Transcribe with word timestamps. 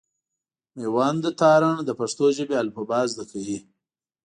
مېوند 0.77 1.23
تارڼ 1.39 1.75
د 1.85 1.89
پښتو 1.99 2.25
ژبي 2.37 2.55
الفبا 2.63 2.99
زده 3.11 3.25
کوي. 3.31 3.59